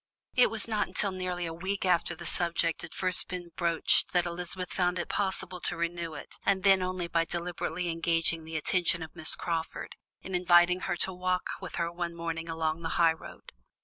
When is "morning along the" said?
12.15-12.89